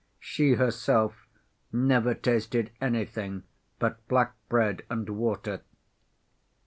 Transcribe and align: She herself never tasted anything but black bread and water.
She 0.19 0.53
herself 0.55 1.27
never 1.71 2.15
tasted 2.15 2.71
anything 2.81 3.43
but 3.77 4.07
black 4.07 4.33
bread 4.49 4.81
and 4.89 5.07
water. 5.07 5.61